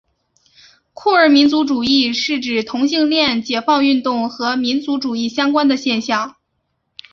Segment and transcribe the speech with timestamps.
[0.95, 6.37] 酷儿民族主义是指同性恋解放运动和民族主义相关的现象。